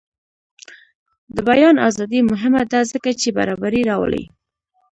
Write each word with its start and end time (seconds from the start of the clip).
د 1.35 1.37
بیان 1.49 1.75
ازادي 1.89 2.19
مهمه 2.31 2.61
ده 2.71 2.79
ځکه 2.91 3.09
چې 3.21 3.29
برابري 3.37 3.81
راولي. 3.89 4.23